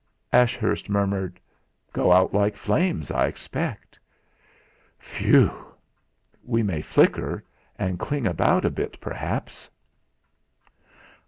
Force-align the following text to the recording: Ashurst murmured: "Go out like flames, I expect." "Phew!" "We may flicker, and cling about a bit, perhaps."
Ashurst 0.33 0.89
murmured: 0.89 1.39
"Go 1.93 2.11
out 2.11 2.33
like 2.33 2.57
flames, 2.57 3.11
I 3.11 3.27
expect." 3.27 3.99
"Phew!" 4.97 5.51
"We 6.43 6.63
may 6.63 6.81
flicker, 6.81 7.43
and 7.77 7.99
cling 7.99 8.25
about 8.25 8.65
a 8.65 8.71
bit, 8.71 8.99
perhaps." 8.99 9.69